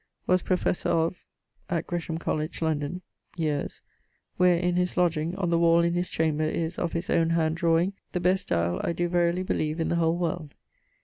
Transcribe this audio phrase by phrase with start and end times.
[0.25, 1.17] Was professor of...
[1.69, 3.03] at Gresham Colledge, London,...
[3.37, 3.83] yeares;
[4.37, 7.57] where, in his lodgeing, on the wall in his chamber, is, of his owne hand
[7.57, 10.55] draweing, the best diall I doe verily beleeve in the whole world.